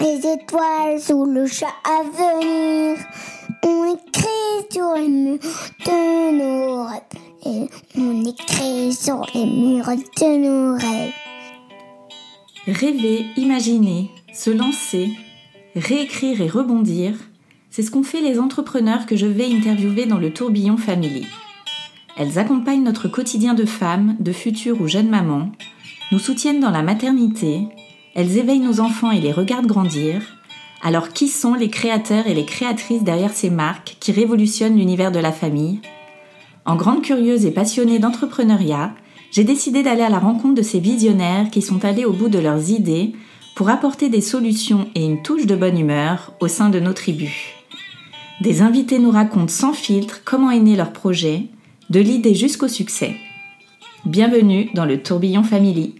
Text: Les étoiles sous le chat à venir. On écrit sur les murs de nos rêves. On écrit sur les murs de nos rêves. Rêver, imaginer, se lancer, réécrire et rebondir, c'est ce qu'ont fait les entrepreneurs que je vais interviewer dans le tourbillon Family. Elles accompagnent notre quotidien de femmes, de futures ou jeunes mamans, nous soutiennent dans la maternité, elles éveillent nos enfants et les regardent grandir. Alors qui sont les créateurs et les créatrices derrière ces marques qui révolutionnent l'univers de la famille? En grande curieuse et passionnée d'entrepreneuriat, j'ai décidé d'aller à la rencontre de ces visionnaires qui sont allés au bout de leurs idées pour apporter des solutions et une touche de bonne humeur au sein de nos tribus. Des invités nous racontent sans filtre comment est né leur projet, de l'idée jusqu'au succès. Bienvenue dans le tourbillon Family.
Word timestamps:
Les 0.00 0.18
étoiles 0.18 1.00
sous 1.00 1.24
le 1.24 1.46
chat 1.46 1.66
à 1.84 2.02
venir. 2.02 2.98
On 3.64 3.94
écrit 3.94 4.66
sur 4.70 4.94
les 4.94 5.08
murs 5.08 5.38
de 5.86 6.38
nos 6.38 6.84
rêves. 6.84 7.68
On 7.96 8.24
écrit 8.24 8.92
sur 8.92 9.24
les 9.34 9.46
murs 9.46 9.86
de 9.86 10.38
nos 10.38 10.74
rêves. 10.74 11.12
Rêver, 12.66 13.26
imaginer, 13.36 14.10
se 14.34 14.50
lancer, 14.50 15.10
réécrire 15.74 16.42
et 16.42 16.48
rebondir, 16.48 17.14
c'est 17.70 17.82
ce 17.82 17.90
qu'ont 17.90 18.02
fait 18.02 18.20
les 18.20 18.38
entrepreneurs 18.38 19.06
que 19.06 19.16
je 19.16 19.26
vais 19.26 19.46
interviewer 19.46 20.04
dans 20.04 20.18
le 20.18 20.32
tourbillon 20.32 20.76
Family. 20.76 21.26
Elles 22.18 22.38
accompagnent 22.38 22.82
notre 22.82 23.08
quotidien 23.08 23.54
de 23.54 23.64
femmes, 23.64 24.16
de 24.20 24.32
futures 24.32 24.80
ou 24.82 24.88
jeunes 24.88 25.08
mamans, 25.08 25.52
nous 26.10 26.18
soutiennent 26.18 26.60
dans 26.60 26.70
la 26.70 26.82
maternité, 26.82 27.68
elles 28.14 28.36
éveillent 28.36 28.58
nos 28.58 28.80
enfants 28.80 29.12
et 29.12 29.20
les 29.20 29.32
regardent 29.32 29.66
grandir. 29.66 30.22
Alors 30.82 31.10
qui 31.10 31.28
sont 31.28 31.54
les 31.54 31.68
créateurs 31.68 32.26
et 32.26 32.34
les 32.34 32.44
créatrices 32.44 33.04
derrière 33.04 33.32
ces 33.32 33.50
marques 33.50 33.96
qui 34.00 34.12
révolutionnent 34.12 34.76
l'univers 34.76 35.12
de 35.12 35.20
la 35.20 35.30
famille? 35.30 35.80
En 36.64 36.74
grande 36.74 37.02
curieuse 37.02 37.46
et 37.46 37.52
passionnée 37.52 37.98
d'entrepreneuriat, 37.98 38.94
j'ai 39.30 39.44
décidé 39.44 39.82
d'aller 39.82 40.02
à 40.02 40.10
la 40.10 40.18
rencontre 40.18 40.56
de 40.56 40.62
ces 40.62 40.80
visionnaires 40.80 41.50
qui 41.50 41.62
sont 41.62 41.84
allés 41.84 42.04
au 42.04 42.12
bout 42.12 42.28
de 42.28 42.38
leurs 42.38 42.70
idées 42.70 43.12
pour 43.54 43.68
apporter 43.68 44.08
des 44.08 44.20
solutions 44.20 44.88
et 44.94 45.04
une 45.04 45.22
touche 45.22 45.46
de 45.46 45.54
bonne 45.54 45.78
humeur 45.78 46.32
au 46.40 46.48
sein 46.48 46.70
de 46.70 46.80
nos 46.80 46.92
tribus. 46.92 47.52
Des 48.40 48.62
invités 48.62 48.98
nous 48.98 49.10
racontent 49.10 49.48
sans 49.48 49.74
filtre 49.74 50.22
comment 50.24 50.50
est 50.50 50.60
né 50.60 50.74
leur 50.74 50.92
projet, 50.92 51.46
de 51.90 52.00
l'idée 52.00 52.34
jusqu'au 52.34 52.68
succès. 52.68 53.14
Bienvenue 54.06 54.70
dans 54.74 54.86
le 54.86 55.02
tourbillon 55.02 55.42
Family. 55.42 55.99